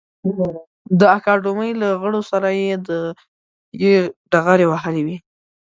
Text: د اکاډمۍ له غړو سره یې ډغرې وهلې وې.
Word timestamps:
د 0.99 1.01
اکاډمۍ 1.17 1.71
له 1.81 1.87
غړو 2.01 2.21
سره 2.31 2.47
یې 3.83 3.95
ډغرې 4.31 4.65
وهلې 4.71 5.01
وې. 5.05 5.17